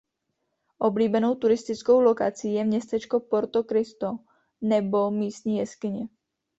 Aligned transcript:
Oblíbenou 0.77 1.35
turistickou 1.35 1.99
lokací 1.99 2.53
je 2.53 2.63
městečko 2.63 3.19
Porto 3.19 3.63
Cristo 3.63 4.19
nebo 4.61 5.11
místní 5.11 5.57
jeskyně. 5.57 6.07